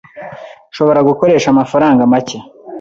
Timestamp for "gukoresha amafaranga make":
1.09-2.37